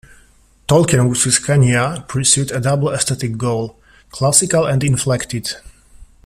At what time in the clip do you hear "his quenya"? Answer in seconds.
1.25-2.07